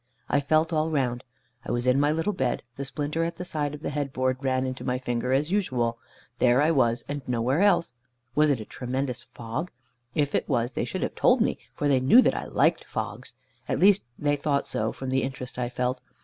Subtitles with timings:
[0.29, 1.23] I felt all round.
[1.63, 4.43] I was in my little bed, the splinter at the side of the head board
[4.43, 5.99] ran into my finger as usual.
[6.39, 7.93] There I was, and nowhere else.
[8.33, 9.69] Was it a tremendous fog?
[10.15, 13.35] If it was, they should have told me, for they knew that I liked fogs.
[13.69, 16.01] At least they thought so, from the interest I felt.